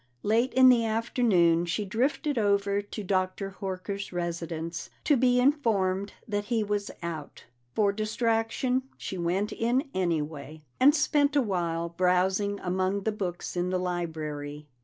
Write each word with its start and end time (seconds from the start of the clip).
Late 0.23 0.51
in 0.55 0.69
the 0.69 0.83
afternoon 0.83 1.67
she 1.67 1.85
drifted 1.85 2.39
over 2.39 2.81
to 2.81 3.03
Dr. 3.03 3.57
Horker's 3.59 4.11
residence, 4.11 4.89
to 5.03 5.15
be 5.15 5.39
informed 5.39 6.13
that 6.27 6.45
he 6.45 6.63
was 6.63 6.89
out. 7.03 7.43
For 7.75 7.91
distraction, 7.93 8.81
she 8.97 9.19
went 9.19 9.51
in 9.51 9.91
anyway, 9.93 10.63
and 10.79 10.95
spent 10.95 11.35
a 11.35 11.41
while 11.43 11.87
browsing 11.89 12.59
among 12.61 13.03
the 13.03 13.11
books 13.11 13.55
in 13.55 13.69
the 13.69 13.77
library. 13.77 14.65